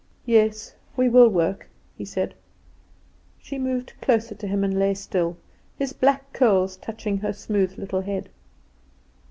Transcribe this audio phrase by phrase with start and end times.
[0.25, 2.33] "Yes, we will work," he said.
[3.37, 5.37] She moved closer to him and lay still,
[5.77, 8.29] his black curls touching her smooth little head.